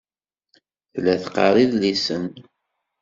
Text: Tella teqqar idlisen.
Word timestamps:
Tella 0.91 1.13
teqqar 1.21 1.55
idlisen. 1.63 2.23